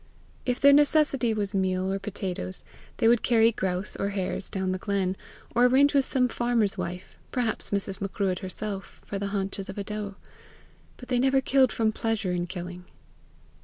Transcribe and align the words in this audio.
If 0.47 0.59
their 0.59 0.73
necessity 0.73 1.31
was 1.31 1.53
meal 1.53 1.93
or 1.93 1.99
potatoes, 1.99 2.63
they 2.97 3.07
would 3.07 3.21
carry 3.21 3.51
grouse 3.51 3.95
or 3.95 4.09
hares 4.09 4.49
down 4.49 4.71
the 4.71 4.79
glen, 4.79 5.15
or 5.53 5.67
arrange 5.67 5.93
with 5.93 6.05
some 6.05 6.27
farmer's 6.27 6.75
wife, 6.75 7.19
perhaps 7.31 7.69
Mrs. 7.69 8.01
Macruadh 8.01 8.39
herself, 8.39 8.99
for 9.05 9.19
the 9.19 9.27
haunches 9.27 9.69
of 9.69 9.77
a 9.77 9.83
doe; 9.83 10.15
but 10.97 11.09
they 11.09 11.19
never 11.19 11.39
killed 11.39 11.71
from 11.71 11.91
pleasure 11.91 12.31
in 12.31 12.47
killing. 12.47 12.85